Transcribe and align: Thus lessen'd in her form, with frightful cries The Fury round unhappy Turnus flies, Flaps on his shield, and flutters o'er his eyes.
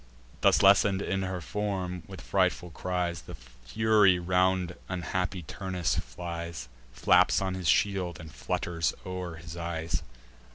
Thus 0.41 0.63
lessen'd 0.63 0.99
in 1.03 1.21
her 1.21 1.41
form, 1.41 2.01
with 2.07 2.21
frightful 2.21 2.71
cries 2.71 3.21
The 3.21 3.35
Fury 3.35 4.17
round 4.17 4.73
unhappy 4.89 5.43
Turnus 5.43 5.95
flies, 5.99 6.67
Flaps 6.91 7.39
on 7.39 7.53
his 7.53 7.67
shield, 7.67 8.19
and 8.19 8.33
flutters 8.33 8.95
o'er 9.05 9.35
his 9.35 9.55
eyes. 9.55 10.01